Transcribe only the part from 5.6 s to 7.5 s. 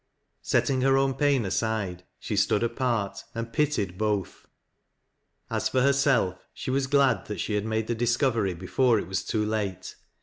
for herself, she was glad that